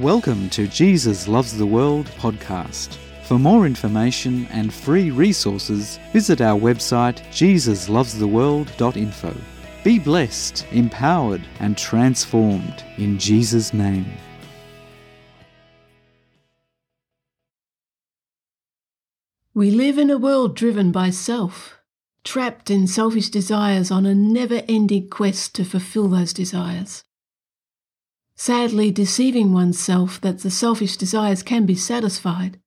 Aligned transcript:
Welcome 0.00 0.48
to 0.50 0.66
Jesus 0.66 1.28
Loves 1.28 1.56
the 1.58 1.66
World 1.66 2.06
podcast. 2.16 2.96
For 3.24 3.38
more 3.38 3.66
information 3.66 4.46
and 4.46 4.72
free 4.72 5.10
resources, 5.10 5.98
visit 6.10 6.40
our 6.40 6.58
website 6.58 7.20
jesuslovestheworld.info. 7.28 9.36
Be 9.84 9.98
blessed, 9.98 10.66
empowered, 10.70 11.42
and 11.58 11.76
transformed 11.76 12.82
in 12.96 13.18
Jesus' 13.18 13.74
name. 13.74 14.10
We 19.52 19.70
live 19.70 19.98
in 19.98 20.08
a 20.08 20.16
world 20.16 20.56
driven 20.56 20.92
by 20.92 21.10
self, 21.10 21.78
trapped 22.24 22.70
in 22.70 22.86
selfish 22.86 23.28
desires 23.28 23.90
on 23.90 24.06
a 24.06 24.14
never 24.14 24.62
ending 24.66 25.10
quest 25.10 25.54
to 25.56 25.64
fulfill 25.66 26.08
those 26.08 26.32
desires. 26.32 27.04
Sadly, 28.40 28.90
deceiving 28.90 29.52
oneself 29.52 30.18
that 30.22 30.38
the 30.38 30.50
selfish 30.50 30.96
desires 30.96 31.42
can 31.42 31.66
be 31.66 31.74
satisfied, 31.74 32.58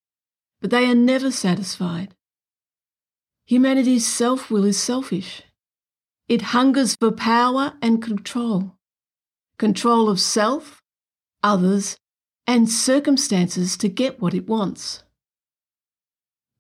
but 0.62 0.70
they 0.70 0.86
are 0.86 0.94
never 0.94 1.32
satisfied. 1.32 2.14
Humanity's 3.48 4.06
self 4.06 4.52
will 4.52 4.66
is 4.66 4.78
selfish. 4.78 5.42
It 6.28 6.54
hungers 6.54 6.96
for 6.96 7.12
power 7.12 7.74
and 7.82 8.04
control 8.04 8.76
control 9.58 10.10
of 10.10 10.20
self, 10.20 10.84
others, 11.42 11.98
and 12.46 12.70
circumstances 12.70 13.76
to 13.78 13.90
get 13.90 14.22
what 14.22 14.36
it 14.36 14.48
wants. 14.48 15.02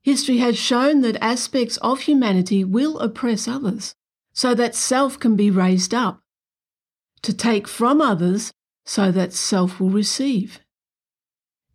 History 0.01 0.39
has 0.39 0.57
shown 0.57 1.01
that 1.01 1.23
aspects 1.23 1.77
of 1.83 2.01
humanity 2.01 2.63
will 2.63 2.97
oppress 2.97 3.47
others 3.47 3.93
so 4.33 4.55
that 4.55 4.73
self 4.73 5.19
can 5.19 5.35
be 5.35 5.51
raised 5.51 5.93
up, 5.93 6.23
to 7.21 7.31
take 7.31 7.67
from 7.67 8.01
others 8.01 8.51
so 8.85 9.11
that 9.11 9.33
self 9.33 9.79
will 9.79 9.89
receive. 9.89 10.59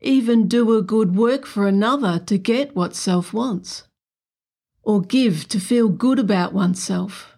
Even 0.01 0.47
do 0.47 0.77
a 0.77 0.83
good 0.83 1.17
work 1.17 1.47
for 1.47 1.67
another 1.67 2.19
to 2.21 2.39
get 2.39 2.77
what 2.77 2.95
self 2.95 3.33
wants, 3.33 3.85
or 4.83 5.01
give 5.01 5.49
to 5.49 5.59
feel 5.59 5.89
good 5.89 6.19
about 6.19 6.53
oneself, 6.53 7.37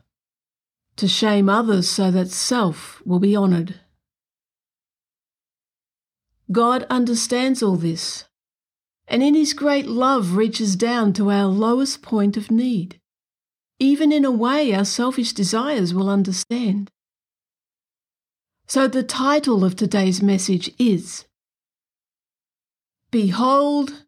to 0.97 1.09
shame 1.09 1.49
others 1.49 1.89
so 1.89 2.11
that 2.11 2.31
self 2.31 3.01
will 3.07 3.21
be 3.21 3.37
honoured. 3.37 3.81
God 6.53 6.85
understands 6.91 7.63
all 7.63 7.77
this 7.77 8.25
and 9.11 9.25
in 9.25 9.35
his 9.35 9.53
great 9.53 9.87
love 9.87 10.37
reaches 10.37 10.77
down 10.77 11.13
to 11.13 11.33
our 11.33 11.47
lowest 11.47 12.01
point 12.01 12.37
of 12.37 12.49
need, 12.51 13.01
even 13.81 14.13
in 14.13 14.25
a 14.25 14.31
way 14.31 14.73
our 14.73 14.85
selfish 14.85 15.33
desires 15.33 15.93
will 15.93 16.09
understand. 16.09 16.89
So 18.71 18.87
the 18.87 19.03
title 19.03 19.65
of 19.65 19.75
today's 19.75 20.23
message 20.23 20.71
is 20.79 21.25
Behold 23.11 24.05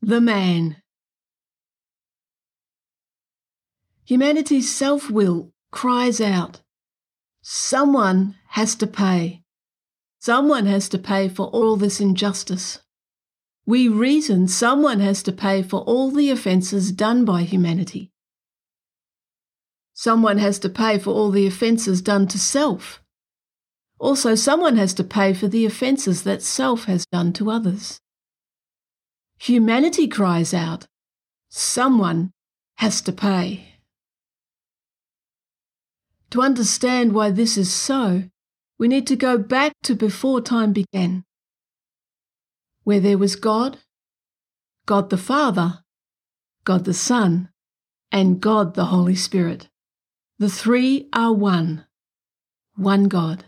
the 0.00 0.20
Man. 0.20 0.76
Humanity's 4.04 4.72
self 4.72 5.10
will 5.10 5.52
cries 5.72 6.20
out, 6.20 6.60
Someone 7.42 8.36
has 8.50 8.76
to 8.76 8.86
pay. 8.86 9.42
Someone 10.20 10.66
has 10.66 10.88
to 10.90 10.98
pay 10.98 11.28
for 11.28 11.48
all 11.48 11.74
this 11.74 12.00
injustice 12.00 12.78
we 13.66 13.88
reason 13.88 14.46
someone 14.46 15.00
has 15.00 15.24
to 15.24 15.32
pay 15.32 15.60
for 15.62 15.80
all 15.80 16.12
the 16.12 16.30
offences 16.30 16.90
done 16.92 17.24
by 17.24 17.42
humanity. 17.42 18.12
Someone 19.92 20.38
has 20.38 20.60
to 20.60 20.68
pay 20.68 20.98
for 20.98 21.10
all 21.10 21.30
the 21.30 21.48
offences 21.48 22.00
done 22.00 22.28
to 22.28 22.38
self. 22.38 23.02
Also, 23.98 24.34
someone 24.34 24.76
has 24.76 24.94
to 24.94 25.04
pay 25.04 25.34
for 25.34 25.48
the 25.48 25.66
offences 25.66 26.22
that 26.22 26.42
self 26.42 26.84
has 26.84 27.04
done 27.06 27.32
to 27.32 27.50
others. 27.50 28.00
Humanity 29.38 30.06
cries 30.06 30.54
out, 30.54 30.86
someone 31.48 32.32
has 32.76 33.00
to 33.02 33.12
pay. 33.12 33.74
To 36.30 36.42
understand 36.42 37.12
why 37.12 37.30
this 37.30 37.56
is 37.56 37.72
so, 37.72 38.24
we 38.78 38.86
need 38.86 39.06
to 39.08 39.16
go 39.16 39.38
back 39.38 39.72
to 39.82 39.94
before 39.94 40.40
time 40.40 40.72
began 40.72 41.24
where 42.88 43.00
there 43.00 43.18
was 43.18 43.36
God, 43.36 43.76
God 44.86 45.10
the 45.10 45.18
Father, 45.18 45.80
God 46.64 46.86
the 46.86 46.94
Son, 46.94 47.50
and 48.10 48.40
God 48.40 48.72
the 48.72 48.86
Holy 48.86 49.14
Spirit. 49.14 49.68
The 50.38 50.48
three 50.48 51.06
are 51.12 51.34
one, 51.34 51.84
one 52.76 53.08
God. 53.08 53.44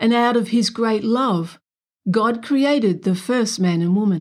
And 0.00 0.12
out 0.12 0.36
of 0.36 0.48
his 0.48 0.70
great 0.70 1.04
love, 1.04 1.60
God 2.10 2.42
created 2.44 3.04
the 3.04 3.14
first 3.14 3.60
man 3.60 3.82
and 3.82 3.94
woman. 3.94 4.18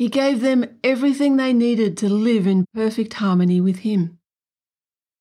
He 0.00 0.08
gave 0.08 0.40
them 0.40 0.64
everything 0.82 1.36
they 1.36 1.52
needed 1.52 1.94
to 1.98 2.08
live 2.08 2.46
in 2.46 2.64
perfect 2.72 3.12
harmony 3.12 3.60
with 3.60 3.80
Him, 3.80 4.18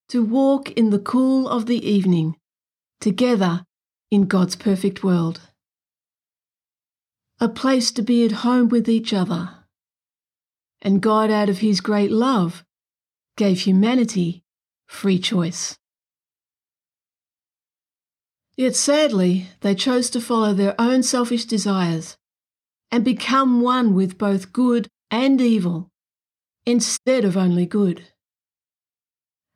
to 0.08 0.24
walk 0.24 0.72
in 0.72 0.90
the 0.90 1.00
cool 1.00 1.50
of 1.50 1.66
the 1.66 1.86
evening, 1.86 2.38
together 3.02 3.66
in 4.10 4.26
God's 4.26 4.56
perfect 4.56 5.04
world. 5.04 5.42
A 7.42 7.50
place 7.50 7.92
to 7.92 8.02
be 8.02 8.24
at 8.24 8.32
home 8.48 8.70
with 8.70 8.88
each 8.88 9.12
other. 9.12 9.50
And 10.82 11.02
God, 11.02 11.30
out 11.30 11.50
of 11.50 11.58
His 11.58 11.82
great 11.82 12.10
love, 12.10 12.64
gave 13.36 13.60
humanity 13.60 14.44
free 14.88 15.20
choice. 15.20 15.78
Yet 18.60 18.76
sadly, 18.76 19.48
they 19.62 19.74
chose 19.74 20.10
to 20.10 20.20
follow 20.20 20.54
their 20.54 20.76
own 20.78 21.02
selfish 21.02 21.46
desires 21.46 22.18
and 22.92 23.06
become 23.06 23.62
one 23.62 23.96
with 23.96 24.18
both 24.18 24.52
good 24.52 24.90
and 25.10 25.40
evil 25.40 25.88
instead 26.66 27.24
of 27.24 27.38
only 27.38 27.66
good. 27.66 28.08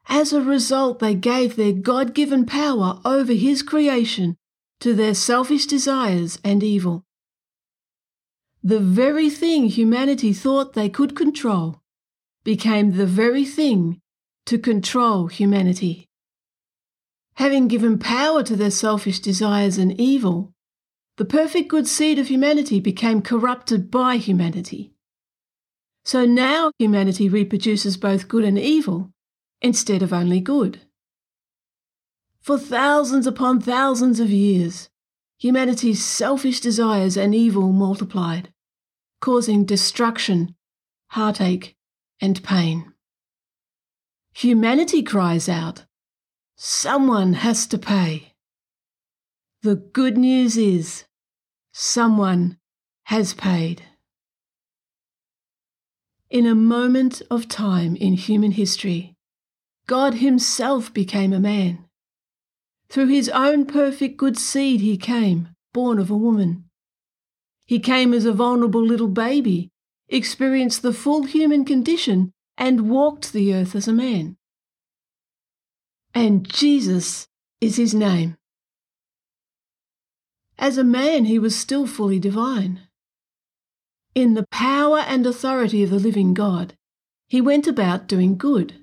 As 0.08 0.32
a 0.32 0.42
result, 0.42 1.00
they 1.00 1.16
gave 1.16 1.58
their 1.58 1.74
God 1.74 2.14
given 2.14 2.46
power 2.46 3.02
over 3.04 3.34
His 3.34 3.62
creation 3.62 4.38
to 4.80 4.94
their 4.94 5.14
selfish 5.14 5.66
desires 5.66 6.40
and 6.42 6.64
evil. 6.64 7.04
The 8.64 8.80
very 8.80 9.30
thing 9.30 9.66
humanity 9.66 10.32
thought 10.32 10.76
they 10.76 10.88
could 10.88 11.14
control 11.14 11.82
became 12.46 12.96
the 12.96 13.06
very 13.06 13.44
thing 13.44 14.00
to 14.46 14.58
control 14.58 15.28
humanity. 15.28 16.08
Having 17.36 17.68
given 17.68 17.98
power 17.98 18.44
to 18.44 18.56
their 18.56 18.72
selfish 18.72 19.20
desires 19.20 19.78
and 19.78 20.00
evil, 20.00 20.54
the 21.18 21.26
perfect 21.26 21.70
good 21.70 21.88
seed 21.88 22.20
of 22.20 22.28
humanity 22.28 22.80
became 22.80 23.22
corrupted 23.22 23.90
by 23.90 24.18
humanity. 24.18 24.94
So 26.06 26.26
now 26.26 26.72
humanity 26.78 27.30
reproduces 27.30 27.98
both 27.98 28.28
good 28.28 28.44
and 28.44 28.60
evil 28.60 29.12
instead 29.62 30.02
of 30.04 30.12
only 30.12 30.40
good. 30.40 30.82
For 32.42 32.60
thousands 32.60 33.26
upon 33.26 33.62
thousands 33.62 34.20
of 34.20 34.30
years, 34.30 34.90
humanity's 35.38 36.04
selfish 36.04 36.60
desires 36.60 37.16
and 37.16 37.34
evil 37.34 37.72
multiplied, 37.72 38.52
causing 39.22 39.64
destruction, 39.66 40.56
heartache, 41.08 41.76
and 42.20 42.44
pain. 42.44 42.94
Humanity 44.34 45.04
cries 45.04 45.48
out, 45.48 45.86
Someone 46.56 47.34
has 47.34 47.68
to 47.68 47.78
pay. 47.78 48.34
The 49.62 49.76
good 49.76 50.18
news 50.18 50.58
is, 50.58 51.06
someone 51.72 52.58
has 53.06 53.34
paid. 53.34 53.84
In 56.30 56.46
a 56.46 56.56
moment 56.56 57.22
of 57.30 57.48
time 57.48 57.96
in 57.96 58.14
human 58.14 58.52
history, 58.52 59.16
God 59.88 60.16
Himself 60.16 60.94
became 60.94 61.34
a 61.34 61.40
man 61.40 61.86
through 62.94 63.08
his 63.08 63.28
own 63.30 63.66
perfect 63.66 64.18
good 64.18 64.38
seed, 64.38 64.80
he 64.80 64.98
came, 64.98 65.50
born 65.74 65.98
of 65.98 66.12
a 66.12 66.16
woman. 66.16 66.66
He 67.66 67.80
came 67.80 68.14
as 68.14 68.24
a 68.24 68.32
vulnerable 68.32 68.86
little 68.86 69.08
baby, 69.08 69.72
experienced 70.10 70.84
the 70.84 70.94
full 70.94 71.24
human 71.24 71.66
condition, 71.66 72.32
and 72.56 72.92
walked 72.92 73.34
the 73.34 73.52
earth 73.52 73.76
as 73.76 73.88
a 73.88 73.94
man. 73.94 74.38
And 76.14 76.48
Jesus 76.48 77.28
is 77.60 77.78
his 77.78 77.94
name. 77.94 78.38
As 80.60 80.78
a 80.78 80.84
man, 80.84 81.26
he 81.26 81.40
was 81.40 81.56
still 81.56 81.88
fully 81.88 82.20
divine. 82.20 82.82
In 84.14 84.36
the 84.36 84.46
power 84.52 85.00
and 85.00 85.26
authority 85.26 85.82
of 85.82 85.90
the 85.90 86.00
living 86.00 86.34
God, 86.34 86.76
he 87.28 87.42
went 87.42 87.68
about 87.68 88.08
doing 88.08 88.38
good, 88.38 88.76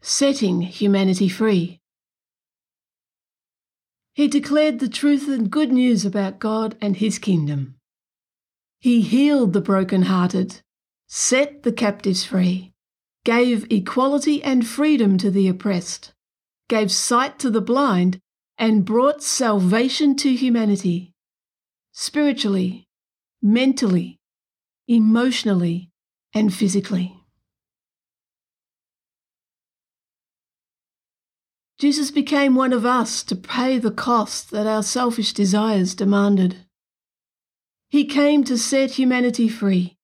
setting 0.00 0.62
humanity 0.62 1.28
free. 1.28 1.80
He 4.14 4.28
declared 4.28 4.78
the 4.78 4.88
truth 4.88 5.28
and 5.28 5.50
good 5.50 5.70
news 5.70 6.06
about 6.06 6.38
God 6.38 6.74
and 6.80 6.96
His 6.96 7.18
kingdom. 7.18 7.74
He 8.80 9.02
healed 9.02 9.52
the 9.52 9.60
broken-hearted, 9.60 10.62
set 11.06 11.64
the 11.64 11.72
captives 11.72 12.24
free, 12.24 12.72
gave 13.24 13.70
equality 13.70 14.42
and 14.42 14.66
freedom 14.66 15.18
to 15.18 15.30
the 15.30 15.48
oppressed, 15.48 16.14
gave 16.68 16.90
sight 16.90 17.38
to 17.38 17.50
the 17.50 17.60
blind, 17.60 18.20
and 18.58 18.84
brought 18.84 19.22
salvation 19.22 20.16
to 20.16 20.34
humanity, 20.34 21.14
spiritually, 21.92 22.88
mentally, 23.42 24.18
emotionally, 24.88 25.90
and 26.34 26.52
physically. 26.52 27.16
Jesus 31.78 32.10
became 32.10 32.54
one 32.54 32.72
of 32.72 32.86
us 32.86 33.22
to 33.24 33.36
pay 33.36 33.78
the 33.78 33.90
cost 33.90 34.50
that 34.50 34.66
our 34.66 34.82
selfish 34.82 35.34
desires 35.34 35.94
demanded. 35.94 36.64
He 37.90 38.06
came 38.06 38.44
to 38.44 38.56
set 38.56 38.92
humanity 38.92 39.48
free 39.48 39.98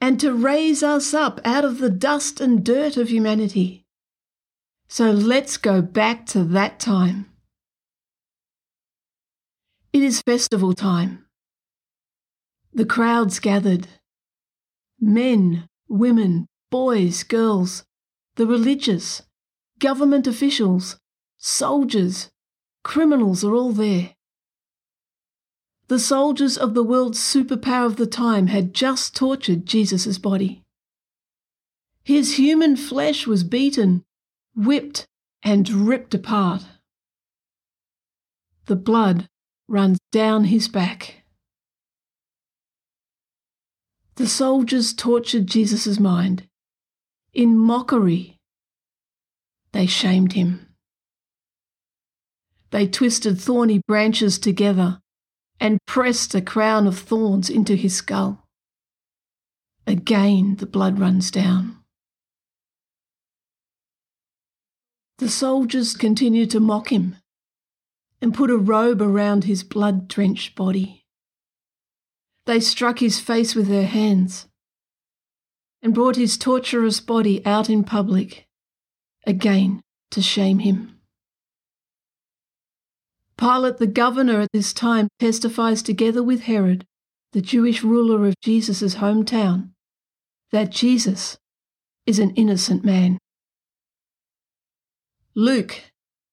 and 0.00 0.18
to 0.18 0.34
raise 0.34 0.82
us 0.82 1.14
up 1.14 1.40
out 1.44 1.64
of 1.64 1.78
the 1.78 1.90
dust 1.90 2.40
and 2.40 2.64
dirt 2.64 2.96
of 2.96 3.08
humanity. 3.08 3.81
So 4.92 5.10
let's 5.10 5.56
go 5.56 5.80
back 5.80 6.26
to 6.26 6.44
that 6.44 6.78
time. 6.78 7.24
It 9.94 10.02
is 10.02 10.20
festival 10.20 10.74
time. 10.74 11.24
The 12.74 12.84
crowds 12.84 13.38
gathered. 13.38 13.88
Men, 15.00 15.66
women, 15.88 16.46
boys, 16.70 17.22
girls, 17.22 17.84
the 18.36 18.46
religious, 18.46 19.22
government 19.78 20.26
officials, 20.26 20.98
soldiers, 21.38 22.28
criminals 22.84 23.42
are 23.42 23.54
all 23.54 23.72
there. 23.72 24.14
The 25.88 25.98
soldiers 25.98 26.58
of 26.58 26.74
the 26.74 26.84
world's 26.84 27.18
superpower 27.18 27.86
of 27.86 27.96
the 27.96 28.06
time 28.06 28.48
had 28.48 28.74
just 28.74 29.16
tortured 29.16 29.64
Jesus' 29.64 30.18
body. 30.18 30.64
His 32.04 32.36
human 32.36 32.76
flesh 32.76 33.26
was 33.26 33.42
beaten, 33.42 34.04
whipped, 34.54 35.06
and 35.42 35.68
ripped 35.68 36.14
apart. 36.14 36.64
The 38.66 38.76
blood 38.76 39.28
runs 39.68 39.98
down 40.12 40.44
his 40.44 40.68
back. 40.68 41.22
The 44.16 44.28
soldiers 44.28 44.92
tortured 44.92 45.46
Jesus' 45.46 45.98
mind. 45.98 46.46
In 47.32 47.58
mockery, 47.58 48.38
they 49.72 49.86
shamed 49.86 50.34
him. 50.34 50.68
They 52.70 52.86
twisted 52.86 53.40
thorny 53.40 53.80
branches 53.86 54.38
together 54.38 55.00
and 55.58 55.78
pressed 55.86 56.34
a 56.34 56.40
crown 56.40 56.86
of 56.86 56.98
thorns 56.98 57.48
into 57.48 57.74
his 57.74 57.96
skull. 57.96 58.46
Again, 59.86 60.56
the 60.56 60.66
blood 60.66 60.98
runs 60.98 61.30
down. 61.30 61.81
The 65.18 65.28
soldiers 65.28 65.94
continued 65.94 66.50
to 66.50 66.60
mock 66.60 66.90
him 66.90 67.16
and 68.20 68.34
put 68.34 68.50
a 68.50 68.56
robe 68.56 69.02
around 69.02 69.44
his 69.44 69.62
blood 69.64 70.08
drenched 70.08 70.54
body. 70.54 71.04
They 72.46 72.60
struck 72.60 72.98
his 72.98 73.20
face 73.20 73.54
with 73.54 73.68
their 73.68 73.86
hands 73.86 74.48
and 75.82 75.94
brought 75.94 76.16
his 76.16 76.38
torturous 76.38 77.00
body 77.00 77.44
out 77.44 77.68
in 77.68 77.84
public, 77.84 78.46
again 79.26 79.80
to 80.12 80.22
shame 80.22 80.60
him. 80.60 81.00
Pilate, 83.36 83.78
the 83.78 83.88
governor 83.88 84.40
at 84.40 84.52
this 84.52 84.72
time, 84.72 85.08
testifies 85.18 85.82
together 85.82 86.22
with 86.22 86.42
Herod, 86.42 86.86
the 87.32 87.40
Jewish 87.40 87.82
ruler 87.82 88.26
of 88.26 88.34
Jesus' 88.40 88.96
hometown, 88.96 89.70
that 90.52 90.70
Jesus 90.70 91.38
is 92.06 92.20
an 92.20 92.30
innocent 92.36 92.84
man. 92.84 93.18
Luke 95.34 95.84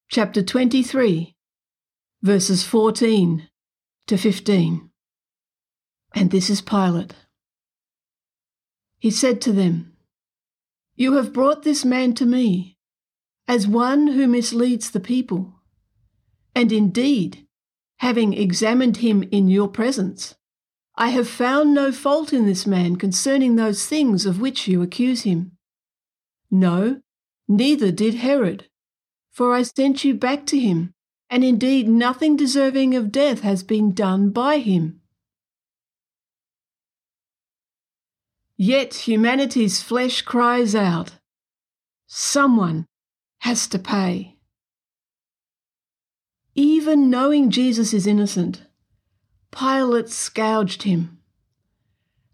chapter 0.10 0.44
23, 0.44 1.34
verses 2.22 2.66
14 2.66 3.48
to 4.08 4.18
15. 4.18 4.90
And 6.14 6.32
this 6.32 6.50
is 6.50 6.60
Pilate. 6.60 7.16
He 8.98 9.10
said 9.10 9.40
to 9.40 9.54
them, 9.54 9.94
You 10.98 11.14
have 11.14 11.32
brought 11.32 11.64
this 11.64 11.86
man 11.86 12.14
to 12.16 12.26
me 12.26 12.78
as 13.48 13.66
one 13.66 14.08
who 14.08 14.28
misleads 14.28 14.92
the 14.92 15.00
people. 15.00 15.54
And 16.54 16.74
indeed, 16.74 17.48
having 18.00 18.34
examined 18.34 18.98
him 18.98 19.24
in 19.32 19.48
your 19.48 19.70
presence, 19.70 20.36
I 20.98 21.12
have 21.12 21.30
found 21.30 21.74
no 21.74 21.94
fault 21.94 22.34
in 22.34 22.46
this 22.46 22.68
man 22.68 22.98
concerning 22.98 23.56
those 23.56 23.88
things 23.88 24.26
of 24.26 24.42
which 24.42 24.68
you 24.68 24.82
accuse 24.82 25.22
him. 25.22 25.54
No, 26.52 27.00
neither 27.48 27.94
did 27.94 28.16
Herod 28.16 28.66
for 29.40 29.56
I 29.56 29.62
sent 29.62 30.04
you 30.04 30.16
back 30.16 30.46
to 30.48 30.60
him, 30.60 30.92
and 31.30 31.46
indeed 31.46 31.88
nothing 31.88 32.36
deserving 32.36 32.94
of 32.94 33.10
death 33.10 33.40
has 33.40 33.64
been 33.64 33.94
done 33.94 34.32
by 34.32 34.58
him. 34.58 35.00
Yet 38.58 39.08
humanity's 39.08 39.82
flesh 39.82 40.24
cries 40.24 40.76
out, 40.76 41.14
someone 42.06 42.86
has 43.40 43.66
to 43.68 43.80
pay. 43.80 44.40
Even 46.54 47.10
knowing 47.10 47.50
Jesus 47.50 47.94
is 47.94 48.06
innocent, 48.06 48.64
Pilate 49.52 50.10
scourged 50.10 50.84
him. 50.84 51.20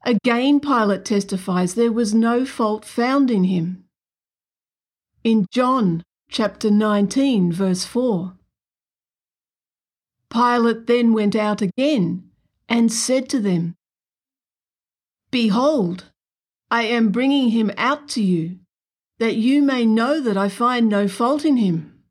Again, 0.03 0.59
Pilate 0.59 1.05
testifies 1.05 1.75
there 1.75 1.91
was 1.91 2.15
no 2.15 2.45
fault 2.45 2.83
found 2.83 3.29
in 3.29 3.43
him. 3.43 3.83
In 5.23 5.45
John 5.51 6.03
chapter 6.29 6.69
19, 6.69 7.51
verse 7.51 7.85
4. 7.85 8.33
Pilate 10.29 10.87
then 10.87 11.13
went 11.13 11.35
out 11.35 11.61
again 11.61 12.29
and 12.67 12.91
said 12.91 13.29
to 13.29 13.39
them, 13.39 13.75
Behold, 15.31 16.11
I 16.69 16.83
am 16.83 17.11
bringing 17.11 17.49
him 17.49 17.71
out 17.77 18.09
to 18.09 18.23
you, 18.23 18.59
that 19.19 19.35
you 19.35 19.61
may 19.61 19.85
know 19.85 20.19
that 20.19 20.35
I 20.37 20.49
find 20.49 20.89
no 20.89 21.07
fault 21.07 21.45
in 21.45 21.57
him. 21.57 22.03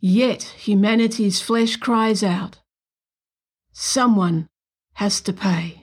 Yet 0.00 0.42
humanity's 0.42 1.40
flesh 1.40 1.76
cries 1.76 2.22
out, 2.22 2.58
Someone 3.72 4.48
has 4.94 5.20
to 5.22 5.32
pay. 5.32 5.82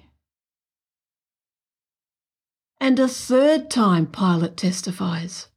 And 2.79 2.99
a 2.99 3.07
third 3.07 3.69
time 3.69 4.07
Pilate 4.07 4.57
testifies 4.57 5.47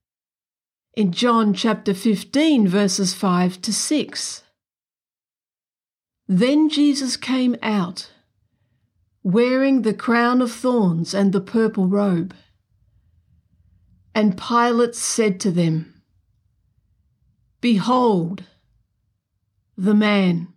in 0.96 1.12
John 1.12 1.52
chapter 1.52 1.92
15, 1.92 2.66
verses 2.66 3.12
5 3.12 3.60
to 3.60 3.72
6. 3.72 4.42
Then 6.26 6.70
Jesus 6.70 7.18
came 7.18 7.54
out, 7.62 8.10
wearing 9.22 9.82
the 9.82 9.92
crown 9.92 10.40
of 10.40 10.50
thorns 10.50 11.12
and 11.12 11.34
the 11.34 11.40
purple 11.42 11.86
robe. 11.86 12.34
And 14.14 14.38
Pilate 14.38 14.94
said 14.94 15.38
to 15.40 15.50
them, 15.50 16.02
Behold, 17.60 18.44
the 19.76 19.94
man. 19.94 20.48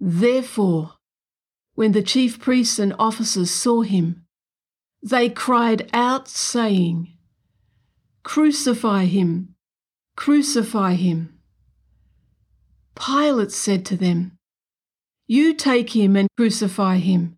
Therefore, 0.00 0.94
when 1.76 1.92
the 1.92 2.02
chief 2.02 2.40
priests 2.40 2.80
and 2.80 2.92
officers 2.98 3.52
saw 3.52 3.82
him, 3.82 4.23
they 5.04 5.28
cried 5.28 5.88
out, 5.92 6.28
saying, 6.28 7.12
Crucify 8.22 9.04
him! 9.04 9.54
Crucify 10.16 10.94
him! 10.94 11.38
Pilate 12.96 13.52
said 13.52 13.84
to 13.84 13.96
them, 13.98 14.38
You 15.26 15.52
take 15.52 15.94
him 15.94 16.16
and 16.16 16.28
crucify 16.38 16.96
him, 16.96 17.36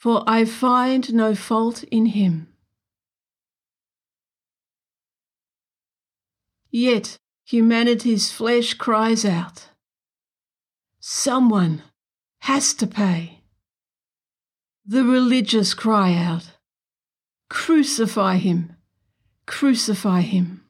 for 0.00 0.24
I 0.26 0.44
find 0.44 1.14
no 1.14 1.36
fault 1.36 1.84
in 1.84 2.06
him. 2.06 2.48
Yet 6.70 7.16
humanity's 7.44 8.32
flesh 8.32 8.74
cries 8.74 9.24
out, 9.24 9.68
Someone 10.98 11.84
has 12.40 12.74
to 12.74 12.88
pay. 12.88 13.44
The 14.84 15.04
religious 15.04 15.74
cry 15.74 16.14
out, 16.14 16.57
Crucify 17.48 18.36
him! 18.36 18.76
Crucify 19.46 20.20
him! 20.20 20.64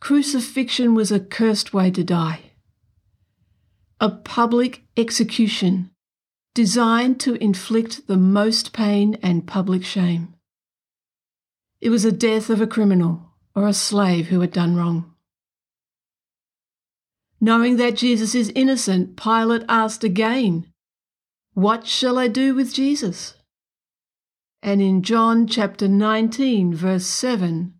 Crucifixion 0.00 0.94
was 0.94 1.10
a 1.10 1.20
cursed 1.20 1.74
way 1.74 1.90
to 1.90 2.04
die. 2.04 2.52
A 4.00 4.08
public 4.08 4.84
execution 4.96 5.90
designed 6.54 7.18
to 7.20 7.34
inflict 7.42 8.06
the 8.06 8.16
most 8.16 8.72
pain 8.72 9.18
and 9.22 9.46
public 9.46 9.84
shame. 9.84 10.34
It 11.80 11.90
was 11.90 12.04
a 12.04 12.12
death 12.12 12.48
of 12.50 12.60
a 12.60 12.66
criminal 12.66 13.32
or 13.54 13.66
a 13.66 13.72
slave 13.72 14.28
who 14.28 14.40
had 14.40 14.52
done 14.52 14.76
wrong. 14.76 15.12
Knowing 17.40 17.76
that 17.76 17.96
Jesus 17.96 18.34
is 18.34 18.52
innocent, 18.54 19.16
Pilate 19.16 19.64
asked 19.68 20.04
again, 20.04 20.72
what 21.56 21.86
shall 21.86 22.18
I 22.18 22.28
do 22.28 22.54
with 22.54 22.72
Jesus? 22.72 23.34
and 24.66 24.82
in 24.82 25.02
John 25.02 25.46
chapter 25.46 25.86
19, 25.86 26.74
verse 26.74 27.06
7, 27.06 27.74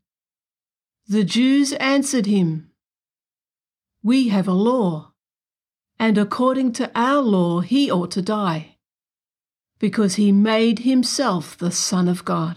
the 1.08 1.24
Jews 1.24 1.72
answered 1.74 2.26
him, 2.26 2.70
We 4.02 4.28
have 4.28 4.46
a 4.46 4.52
law, 4.52 5.12
and 5.98 6.16
according 6.16 6.72
to 6.74 6.90
our 6.94 7.20
law 7.20 7.60
he 7.60 7.90
ought 7.90 8.12
to 8.12 8.22
die, 8.22 8.76
because 9.78 10.14
he 10.14 10.32
made 10.32 10.80
himself 10.80 11.58
the 11.58 11.72
Son 11.72 12.08
of 12.08 12.24
God. 12.24 12.56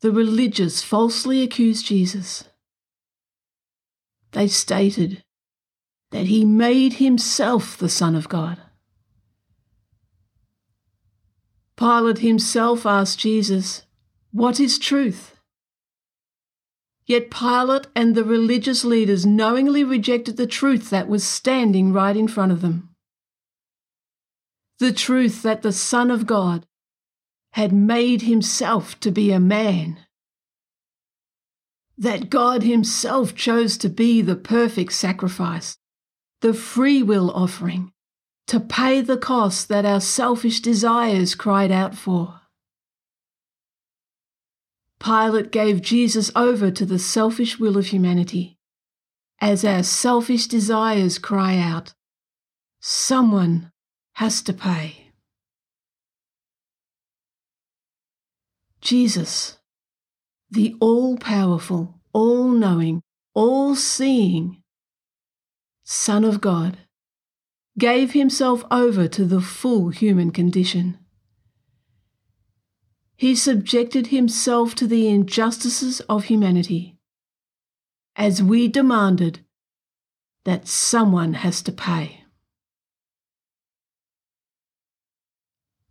The 0.00 0.10
religious 0.10 0.82
falsely 0.82 1.42
accused 1.42 1.86
Jesus. 1.86 2.44
They 4.32 4.48
stated 4.48 5.23
that 6.14 6.28
he 6.28 6.44
made 6.44 6.92
himself 6.92 7.76
the 7.76 7.88
Son 7.88 8.14
of 8.14 8.28
God. 8.28 8.60
Pilate 11.76 12.18
himself 12.18 12.86
asked 12.86 13.18
Jesus, 13.18 13.82
What 14.30 14.60
is 14.60 14.78
truth? 14.78 15.34
Yet 17.04 17.32
Pilate 17.32 17.88
and 17.96 18.14
the 18.14 18.22
religious 18.22 18.84
leaders 18.84 19.26
knowingly 19.26 19.82
rejected 19.82 20.36
the 20.36 20.46
truth 20.46 20.88
that 20.90 21.08
was 21.08 21.26
standing 21.26 21.92
right 21.92 22.16
in 22.16 22.28
front 22.28 22.52
of 22.52 22.60
them. 22.60 22.90
The 24.78 24.92
truth 24.92 25.42
that 25.42 25.62
the 25.62 25.72
Son 25.72 26.12
of 26.12 26.26
God 26.26 26.64
had 27.54 27.72
made 27.72 28.22
himself 28.22 29.00
to 29.00 29.10
be 29.10 29.32
a 29.32 29.40
man. 29.40 29.98
That 31.98 32.30
God 32.30 32.62
himself 32.62 33.34
chose 33.34 33.76
to 33.78 33.88
be 33.88 34.22
the 34.22 34.36
perfect 34.36 34.92
sacrifice 34.92 35.76
the 36.40 36.54
free 36.54 37.02
will 37.02 37.30
offering 37.30 37.92
to 38.46 38.60
pay 38.60 39.00
the 39.00 39.16
cost 39.16 39.68
that 39.68 39.86
our 39.86 40.00
selfish 40.00 40.60
desires 40.60 41.34
cried 41.34 41.72
out 41.72 41.94
for. 41.94 42.40
Pilate 45.00 45.50
gave 45.50 45.82
Jesus 45.82 46.30
over 46.36 46.70
to 46.70 46.84
the 46.84 46.98
selfish 46.98 47.58
will 47.58 47.76
of 47.76 47.86
humanity 47.86 48.54
as 49.44 49.62
our 49.62 49.82
selfish 49.82 50.46
desires 50.46 51.18
cry 51.18 51.58
out, 51.58 51.92
Someone 52.80 53.70
has 54.14 54.40
to 54.42 54.52
pay. 54.52 55.12
Jesus, 58.80 59.58
the 60.50 60.76
all 60.80 61.16
powerful, 61.16 62.00
all 62.12 62.48
knowing, 62.48 63.02
all 63.34 63.74
seeing, 63.74 64.62
Son 65.84 66.24
of 66.24 66.40
God, 66.40 66.78
gave 67.78 68.12
himself 68.12 68.64
over 68.70 69.06
to 69.06 69.24
the 69.24 69.40
full 69.40 69.90
human 69.90 70.30
condition. 70.30 70.98
He 73.16 73.34
subjected 73.34 74.06
himself 74.06 74.74
to 74.76 74.86
the 74.86 75.08
injustices 75.08 76.00
of 76.08 76.24
humanity, 76.24 76.96
as 78.16 78.42
we 78.42 78.66
demanded 78.66 79.40
that 80.44 80.66
someone 80.66 81.34
has 81.34 81.62
to 81.62 81.72
pay. 81.72 82.24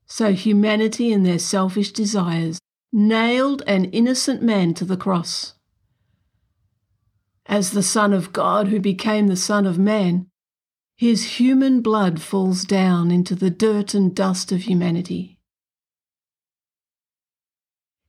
So 0.07 0.33
humanity 0.33 1.11
and 1.13 1.25
their 1.25 1.39
selfish 1.39 1.91
desires 1.91 2.59
nailed 2.91 3.63
an 3.67 3.85
innocent 3.85 4.41
man 4.41 4.73
to 4.75 4.85
the 4.85 4.97
cross 4.97 5.53
as 7.53 7.69
the 7.69 7.83
Son 7.83 8.13
of 8.13 8.33
God 8.33 8.69
who 8.69 8.79
became 8.79 9.27
the 9.27 9.35
Son 9.35 9.67
of 9.67 9.77
Man, 9.77 10.25
his 10.95 11.37
human 11.37 11.81
blood 11.81 12.19
falls 12.19 12.65
down 12.65 13.11
into 13.11 13.35
the 13.35 13.51
dirt 13.51 13.93
and 13.93 14.15
dust 14.15 14.51
of 14.51 14.63
humanity. 14.63 15.37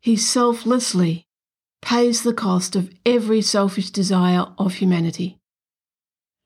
He 0.00 0.16
selflessly 0.16 1.26
pays 1.82 2.22
the 2.22 2.32
cost 2.32 2.74
of 2.74 2.90
every 3.04 3.42
selfish 3.42 3.90
desire 3.90 4.46
of 4.56 4.76
humanity, 4.76 5.38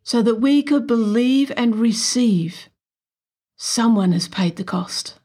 so 0.02 0.21
that 0.21 0.40
we 0.40 0.64
could 0.64 0.88
believe 0.88 1.52
and 1.57 1.76
receive 1.76 2.69
someone 3.57 4.11
has 4.11 4.26
paid 4.26 4.57
the 4.57 4.64
cost. 4.64 5.21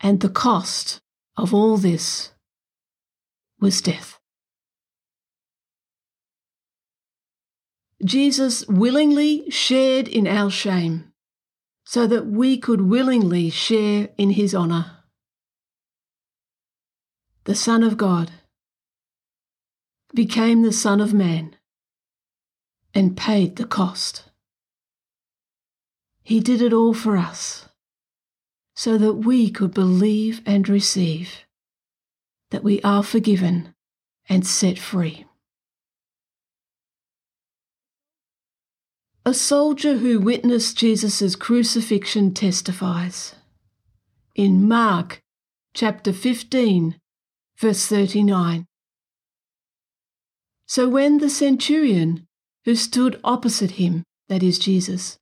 And 0.00 0.20
the 0.20 0.28
cost 0.28 1.00
of 1.36 1.52
all 1.52 1.78
this 1.78 2.30
was 3.58 3.80
death. 3.80 4.20
Jesus 8.04 8.66
willingly 8.66 9.48
shared 9.50 10.08
in 10.08 10.26
our 10.26 10.50
shame 10.50 11.12
so 11.84 12.06
that 12.06 12.26
we 12.26 12.58
could 12.58 12.80
willingly 12.80 13.48
share 13.48 14.08
in 14.18 14.30
his 14.30 14.54
honour. 14.54 14.98
The 17.44 17.54
Son 17.54 17.82
of 17.82 17.96
God 17.96 18.32
became 20.14 20.62
the 20.62 20.72
Son 20.72 21.00
of 21.00 21.14
Man 21.14 21.56
and 22.94 23.16
paid 23.16 23.56
the 23.56 23.66
cost. 23.66 24.24
He 26.22 26.40
did 26.40 26.60
it 26.60 26.72
all 26.72 26.94
for 26.94 27.16
us 27.16 27.68
so 28.74 28.98
that 28.98 29.14
we 29.14 29.50
could 29.50 29.74
believe 29.74 30.40
and 30.44 30.68
receive 30.68 31.44
that 32.50 32.64
we 32.64 32.80
are 32.82 33.02
forgiven 33.02 33.74
and 34.28 34.46
set 34.46 34.78
free. 34.78 35.26
A 39.24 39.32
soldier 39.32 39.98
who 39.98 40.18
witnessed 40.18 40.76
Jesus' 40.76 41.36
crucifixion 41.36 42.34
testifies. 42.34 43.36
In 44.34 44.66
Mark 44.66 45.22
chapter 45.74 46.12
15, 46.12 46.98
verse 47.56 47.86
39. 47.86 48.66
So 50.66 50.88
when 50.88 51.18
the 51.18 51.30
centurion, 51.30 52.26
who 52.64 52.74
stood 52.74 53.20
opposite 53.22 53.72
him, 53.72 54.02
that 54.28 54.42
is 54.42 54.58
Jesus, 54.58 55.18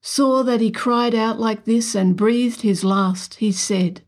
saw 0.00 0.44
that 0.44 0.60
he 0.60 0.70
cried 0.70 1.14
out 1.14 1.40
like 1.40 1.64
this 1.64 1.96
and 1.96 2.16
breathed 2.16 2.60
his 2.60 2.84
last, 2.84 3.34
he 3.36 3.50
said, 3.50 4.02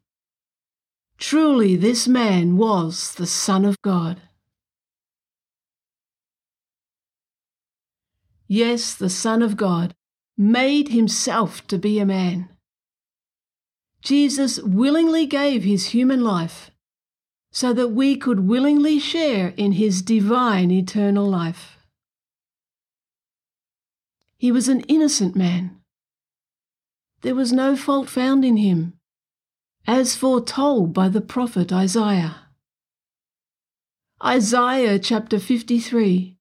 Truly 1.19 1.75
this 1.75 2.07
man 2.07 2.57
was 2.57 3.15
the 3.15 3.27
Son 3.27 3.65
of 3.65 3.83
God. 3.83 4.23
Yes, 8.47 8.95
the 8.95 9.11
Son 9.11 9.43
of 9.43 9.57
God, 9.57 9.95
made 10.37 10.89
himself 10.89 11.67
to 11.67 11.79
be 11.79 11.99
a 11.99 12.07
man. 12.07 12.49
Jesus 14.03 14.61
willingly 14.61 15.27
gave 15.27 15.65
his 15.65 15.87
human 15.87 16.23
life 16.23 16.71
so 17.51 17.73
that 17.73 17.89
we 17.89 18.17
could 18.17 18.41
willingly 18.41 18.99
share 18.99 19.55
in 19.57 19.73
his 19.73 20.03
divine 20.03 20.71
eternal 20.71 21.27
life. 21.27 21.79
He 24.37 24.53
was 24.53 24.69
an 24.69 24.81
innocent 24.83 25.35
man. 25.35 25.81
There 27.23 27.35
was 27.35 27.53
no 27.53 27.75
fault 27.75 28.09
found 28.09 28.45
in 28.45 28.59
him, 28.59 28.99
as 29.87 30.15
foretold 30.15 30.93
by 30.93 31.09
the 31.09 31.23
prophet 31.23 31.73
Isaiah. 31.73 32.43
Isaiah 34.23 34.99
chapter 34.99 35.39
53, 35.39 36.37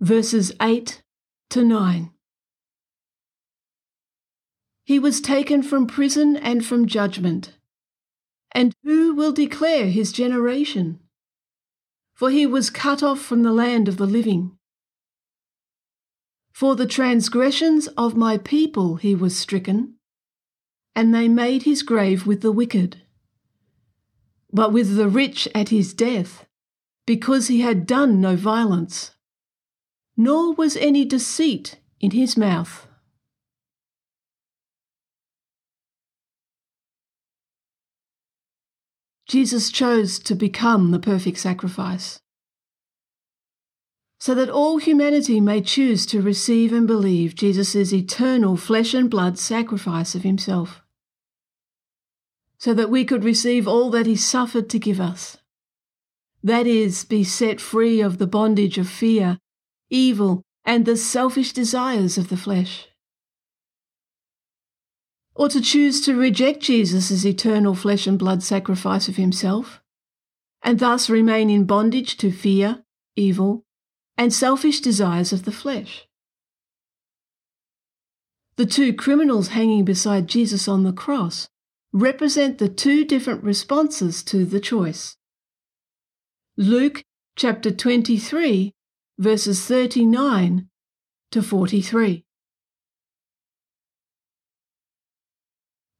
verses 0.00 0.52
8 0.60 1.02
to 1.50 1.64
9. 1.64 2.10
He 4.84 4.98
was 4.98 5.20
taken 5.20 5.62
from 5.62 5.86
prison 5.86 6.36
and 6.36 6.64
from 6.64 6.86
judgment. 6.86 7.58
And 8.52 8.72
who 8.84 9.14
will 9.14 9.32
declare 9.32 9.86
his 9.86 10.12
generation? 10.12 11.00
For 12.14 12.30
he 12.30 12.46
was 12.46 12.70
cut 12.70 13.02
off 13.02 13.20
from 13.20 13.42
the 13.42 13.52
land 13.52 13.88
of 13.88 13.96
the 13.96 14.06
living. 14.06 14.56
For 16.52 16.76
the 16.76 16.86
transgressions 16.86 17.88
of 17.88 18.16
my 18.16 18.38
people 18.38 18.96
he 18.96 19.14
was 19.14 19.36
stricken, 19.36 19.96
and 20.94 21.14
they 21.14 21.28
made 21.28 21.64
his 21.64 21.82
grave 21.82 22.26
with 22.26 22.40
the 22.40 22.52
wicked. 22.52 23.02
But 24.52 24.72
with 24.72 24.96
the 24.96 25.08
rich 25.08 25.48
at 25.54 25.70
his 25.70 25.92
death, 25.92 26.46
because 27.06 27.48
he 27.48 27.60
had 27.60 27.86
done 27.86 28.20
no 28.20 28.36
violence 28.36 29.15
nor 30.16 30.54
was 30.54 30.76
any 30.76 31.04
deceit 31.04 31.78
in 32.00 32.12
his 32.12 32.36
mouth. 32.36 32.86
Jesus 39.26 39.72
chose 39.72 40.20
to 40.20 40.34
become 40.34 40.92
the 40.92 41.00
perfect 41.00 41.38
sacrifice, 41.38 42.20
so 44.20 44.34
that 44.34 44.48
all 44.48 44.78
humanity 44.78 45.40
may 45.40 45.60
choose 45.60 46.06
to 46.06 46.22
receive 46.22 46.72
and 46.72 46.86
believe 46.86 47.34
Jesus' 47.34 47.92
eternal 47.92 48.56
flesh 48.56 48.94
and 48.94 49.10
blood 49.10 49.36
sacrifice 49.36 50.14
of 50.14 50.22
himself, 50.22 50.80
so 52.56 52.72
that 52.72 52.88
we 52.88 53.04
could 53.04 53.24
receive 53.24 53.66
all 53.66 53.90
that 53.90 54.06
he 54.06 54.16
suffered 54.16 54.70
to 54.70 54.78
give 54.78 55.00
us. 55.00 55.38
That 56.42 56.68
is, 56.68 57.04
be 57.04 57.24
set 57.24 57.60
free 57.60 58.00
of 58.00 58.18
the 58.18 58.28
bondage 58.28 58.78
of 58.78 58.88
fear 58.88 59.38
evil, 59.90 60.42
and 60.64 60.84
the 60.84 60.96
selfish 60.96 61.52
desires 61.52 62.18
of 62.18 62.28
the 62.28 62.36
flesh. 62.36 62.88
or 65.36 65.50
to 65.50 65.60
choose 65.60 66.00
to 66.00 66.16
reject 66.16 66.60
Jesus' 66.60 67.24
eternal 67.24 67.74
flesh 67.74 68.06
and 68.06 68.18
blood 68.18 68.42
sacrifice 68.42 69.06
of 69.06 69.16
himself, 69.16 69.82
and 70.62 70.78
thus 70.78 71.10
remain 71.10 71.50
in 71.50 71.64
bondage 71.64 72.16
to 72.16 72.32
fear, 72.32 72.82
evil, 73.16 73.62
and 74.16 74.32
selfish 74.32 74.80
desires 74.80 75.32
of 75.32 75.44
the 75.44 75.52
flesh. 75.52 76.06
The 78.56 78.64
two 78.64 78.94
criminals 78.94 79.48
hanging 79.48 79.84
beside 79.84 80.26
Jesus 80.26 80.66
on 80.66 80.84
the 80.84 80.92
cross 80.92 81.48
represent 81.92 82.56
the 82.56 82.70
two 82.70 83.04
different 83.04 83.44
responses 83.44 84.22
to 84.24 84.46
the 84.46 84.60
choice. 84.60 85.16
Luke 86.56 87.02
chapter 87.36 87.70
23, 87.70 88.72
verses 89.18 89.64
39 89.64 90.68
to 91.30 91.42
43. 91.42 92.24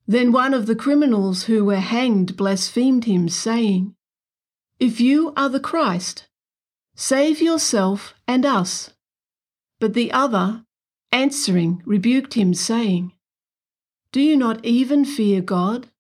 Then 0.07 0.31
one 0.31 0.55
of 0.55 0.67
the 0.67 0.77
criminals 0.77 1.45
who 1.45 1.65
were 1.65 1.81
hanged 1.81 2.37
blasphemed 2.37 3.07
him, 3.07 3.29
saying, 3.29 3.95
If 4.79 5.01
you 5.01 5.33
are 5.37 5.49
the 5.49 5.61
Christ, 5.61 6.29
save 6.95 7.41
yourself 7.41 8.15
and 8.29 8.47
us. 8.47 8.93
But 9.81 9.95
the 9.95 10.13
other, 10.13 10.65
answering, 11.11 11.83
rebuked 11.85 12.35
him, 12.35 12.55
saying, 12.55 13.13
Do 14.13 14.21
you 14.21 14.37
not 14.37 14.65
even 14.65 15.05
fear 15.05 15.41
God, 15.41 15.91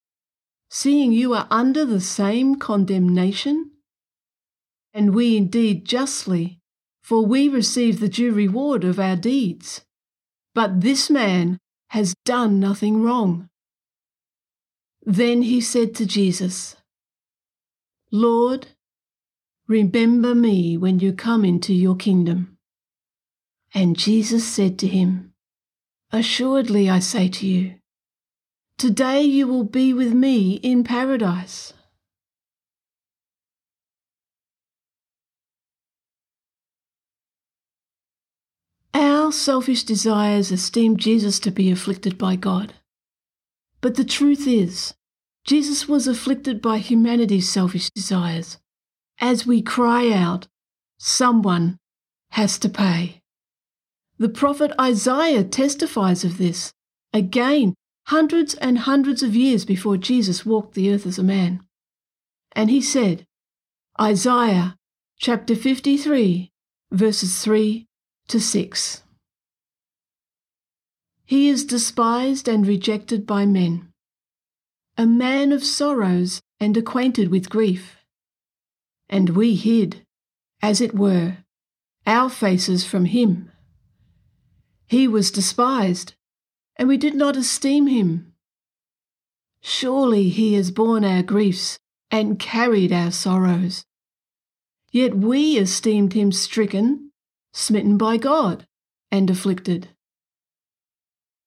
seeing 0.71 1.13
you 1.13 1.35
are 1.35 1.49
under 1.51 1.85
the 1.85 2.01
same 2.01 2.57
condemnation? 2.57 3.73
And 4.95 5.15
we 5.15 5.37
indeed 5.37 5.85
justly, 5.85 6.61
for 7.07 7.25
we 7.25 7.49
receive 7.49 8.01
the 8.01 8.09
due 8.09 8.33
reward 8.33 8.83
of 8.83 8.99
our 8.99 9.15
deeds. 9.15 9.83
But 10.57 10.81
this 10.81 11.09
man 11.09 11.57
has 11.91 12.17
done 12.25 12.59
nothing 12.59 13.01
wrong. 13.01 13.49
Then 15.03 15.43
he 15.43 15.61
said 15.61 15.95
to 15.95 16.05
Jesus, 16.05 16.75
Lord, 18.11 18.67
remember 19.69 20.35
me 20.35 20.77
when 20.77 20.99
you 20.99 21.13
come 21.13 21.45
into 21.45 21.73
your 21.73 21.95
kingdom. 21.95 22.59
And 23.73 23.97
Jesus 23.97 24.45
said 24.45 24.77
to 24.81 24.89
him, 24.89 25.33
Assuredly 26.11 26.91
I 26.91 26.99
say 26.99 27.29
to 27.29 27.47
you, 27.47 27.77
today 28.79 29.23
you 29.23 29.47
will 29.47 29.63
be 29.63 29.93
with 29.93 30.13
me 30.13 30.55
in 30.55 30.83
paradise. 30.83 31.73
Our 39.27 39.33
selfish 39.33 39.83
desires 39.83 40.53
esteem 40.53 40.97
Jesus 40.97 41.41
to 41.41 41.51
be 41.51 41.69
afflicted 41.73 42.17
by 42.17 42.37
God. 42.37 42.75
But 43.81 43.97
the 43.97 44.05
truth 44.05 44.47
is, 44.47 44.95
Jesus 45.45 45.89
was 45.89 46.07
afflicted 46.07 46.63
by 46.63 46.79
humanity's 46.79 47.49
selfish 47.49 47.91
desires. 47.91 48.59
As 49.21 49.45
we 49.45 49.63
cry 49.63 50.13
out, 50.13 50.47
someone 51.01 51.77
has 52.31 52.57
to 52.61 52.69
pay. 52.69 53.21
The 54.17 54.29
prophet 54.29 54.71
Isaiah 54.81 55.43
testifies 55.43 56.23
of 56.23 56.39
this, 56.39 56.71
again, 57.13 57.75
hundreds 58.07 58.55
and 58.55 58.79
hundreds 58.79 59.25
of 59.25 59.35
years 59.35 59.65
before 59.65 59.97
Jesus 59.97 60.47
walked 60.47 60.75
the 60.75 60.95
earth 60.95 61.05
as 61.05 61.19
a 61.19 61.25
man. 61.25 61.67
And 62.53 62.71
he 62.71 62.81
said, 62.81 63.27
Isaiah 64.01 64.77
chapter 65.19 65.57
53, 65.57 66.53
verses 66.93 67.43
3 67.43 67.89
to 68.29 68.41
6. 68.41 69.03
He 71.27 71.49
is 71.49 71.65
despised 71.65 72.47
and 72.47 72.65
rejected 72.65 73.27
by 73.27 73.47
men, 73.47 73.93
a 74.97 75.07
man 75.07 75.51
of 75.51 75.65
sorrows 75.65 76.41
and 76.61 76.77
acquainted 76.77 77.33
with 77.33 77.51
grief. 77.51 77.97
And 79.09 79.31
we 79.31 79.57
hid, 79.57 80.07
as 80.63 80.81
it 80.81 80.95
were, 80.95 81.39
our 82.07 82.31
faces 82.31 82.87
from 82.87 83.07
him. 83.07 83.51
He 84.87 85.09
was 85.09 85.33
despised, 85.33 86.15
and 86.77 86.89
we 86.89 86.97
did 86.97 87.17
not 87.17 87.37
esteem 87.37 87.89
him. 87.89 88.33
Surely 89.61 90.29
he 90.29 90.55
has 90.55 90.71
borne 90.71 91.05
our 91.05 91.25
griefs 91.25 91.81
and 92.09 92.39
carried 92.39 92.93
our 92.93 93.11
sorrows. 93.11 93.85
Yet 94.93 95.17
we 95.17 95.59
esteemed 95.59 96.13
him 96.13 96.31
stricken, 96.31 97.11
smitten 97.53 97.99
by 97.99 98.17
God, 98.17 98.65
and 99.11 99.29
afflicted. 99.29 99.89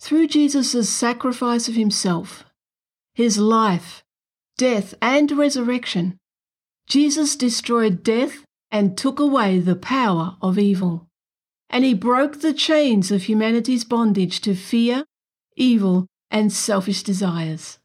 Through 0.00 0.28
Jesus' 0.28 0.88
sacrifice 0.88 1.68
of 1.68 1.74
himself, 1.74 2.44
his 3.12 3.36
life, 3.36 4.02
death, 4.56 4.94
and 5.02 5.30
resurrection, 5.30 6.18
Jesus 6.86 7.36
destroyed 7.36 8.02
death 8.02 8.44
and 8.70 8.96
took 8.96 9.20
away 9.20 9.58
the 9.58 9.76
power 9.76 10.36
of 10.40 10.58
evil. 10.58 11.06
And 11.68 11.84
he 11.84 11.94
broke 11.94 12.40
the 12.40 12.54
chains 12.54 13.10
of 13.10 13.24
humanity's 13.24 13.84
bondage 13.84 14.40
to 14.40 14.54
fear, 14.54 15.04
evil, 15.54 16.06
and 16.30 16.50
selfish 16.50 17.02
desires. 17.02 17.78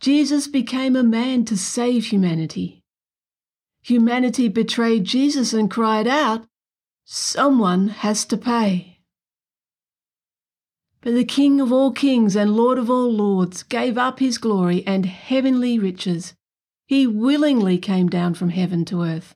Jesus 0.00 0.48
became 0.48 0.96
a 0.96 1.02
man 1.02 1.44
to 1.46 1.56
save 1.56 2.06
humanity. 2.06 2.82
Humanity 3.82 4.48
betrayed 4.48 5.04
Jesus 5.04 5.52
and 5.52 5.70
cried 5.70 6.06
out, 6.06 6.46
Someone 7.04 7.88
has 7.88 8.24
to 8.26 8.36
pay. 8.36 8.91
But 11.02 11.14
the 11.14 11.24
King 11.24 11.60
of 11.60 11.72
all 11.72 11.90
kings 11.90 12.36
and 12.36 12.56
Lord 12.56 12.78
of 12.78 12.88
all 12.88 13.12
lords 13.12 13.64
gave 13.64 13.98
up 13.98 14.20
his 14.20 14.38
glory 14.38 14.86
and 14.86 15.04
heavenly 15.04 15.76
riches. 15.76 16.34
He 16.86 17.08
willingly 17.08 17.76
came 17.76 18.08
down 18.08 18.34
from 18.34 18.50
heaven 18.50 18.84
to 18.86 19.02
earth, 19.02 19.34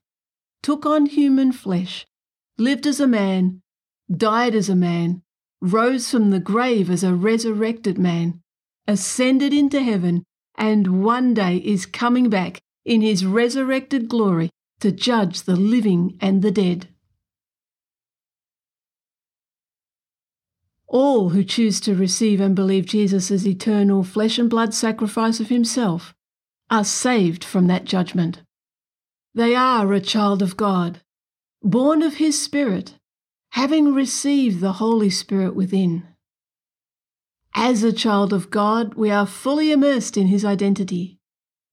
took 0.62 0.86
on 0.86 1.06
human 1.06 1.50
flesh, 1.50 2.06
lived 2.56 2.86
as 2.86 3.00
a 3.00 3.06
man, 3.08 3.62
died 4.14 4.54
as 4.54 4.68
a 4.68 4.76
man, 4.76 5.22
rose 5.60 6.08
from 6.08 6.30
the 6.30 6.38
grave 6.38 6.88
as 6.88 7.02
a 7.02 7.14
resurrected 7.14 7.98
man, 7.98 8.40
ascended 8.86 9.52
into 9.52 9.82
heaven, 9.82 10.22
and 10.56 11.02
one 11.02 11.34
day 11.34 11.56
is 11.56 11.84
coming 11.84 12.30
back 12.30 12.60
in 12.84 13.00
his 13.00 13.26
resurrected 13.26 14.08
glory 14.08 14.50
to 14.78 14.92
judge 14.92 15.42
the 15.42 15.56
living 15.56 16.16
and 16.20 16.42
the 16.42 16.52
dead. 16.52 16.88
All 20.88 21.30
who 21.30 21.42
choose 21.42 21.80
to 21.80 21.94
receive 21.94 22.40
and 22.40 22.54
believe 22.54 22.86
Jesus' 22.86 23.30
as 23.30 23.46
eternal 23.46 24.04
flesh 24.04 24.38
and 24.38 24.48
blood 24.48 24.72
sacrifice 24.72 25.40
of 25.40 25.48
himself 25.48 26.14
are 26.70 26.84
saved 26.84 27.42
from 27.44 27.66
that 27.66 27.84
judgment. 27.84 28.42
They 29.34 29.54
are 29.54 29.92
a 29.92 30.00
child 30.00 30.42
of 30.42 30.56
God, 30.56 31.00
born 31.62 32.02
of 32.02 32.14
his 32.14 32.40
Spirit, 32.40 32.94
having 33.50 33.92
received 33.92 34.60
the 34.60 34.74
Holy 34.74 35.10
Spirit 35.10 35.54
within. 35.54 36.04
As 37.54 37.82
a 37.82 37.92
child 37.92 38.32
of 38.32 38.50
God, 38.50 38.94
we 38.94 39.10
are 39.10 39.26
fully 39.26 39.72
immersed 39.72 40.16
in 40.16 40.28
his 40.28 40.44
identity, 40.44 41.18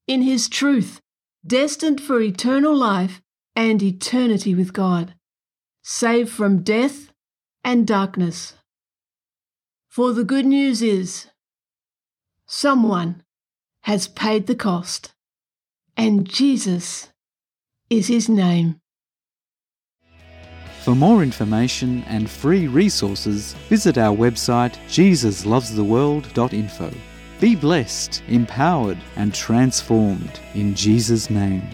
in 0.08 0.22
his 0.22 0.48
truth, 0.48 1.02
destined 1.46 2.02
for 2.02 2.22
eternal 2.22 2.76
life 2.76 3.22
and 3.56 3.84
eternity 3.84 4.56
with 4.56 4.74
God, 4.74 5.14
saved 5.84 6.32
from 6.32 6.64
death 6.64 7.12
and 7.64 7.86
darkness. 7.86 8.56
For 9.94 10.12
the 10.12 10.24
good 10.24 10.48
news 10.48 10.82
is 10.82 11.28
someone 12.48 13.22
has 13.82 14.08
paid 14.08 14.48
the 14.48 14.56
cost, 14.56 15.14
and 15.96 16.28
Jesus 16.28 17.12
is 17.92 18.08
his 18.08 18.28
name. 18.28 18.82
For 20.84 20.96
more 20.96 21.22
information 21.22 22.04
and 22.08 22.28
free 22.28 22.68
resources, 22.68 23.54
visit 23.70 24.00
our 24.00 24.18
website 24.18 24.80
jesuslovestheworld.info. 24.88 26.92
Be 27.40 27.56
blessed, 27.56 28.24
empowered, 28.30 28.98
and 29.16 29.32
transformed 29.32 30.40
in 30.56 30.74
Jesus' 30.74 31.30
name. 31.30 31.70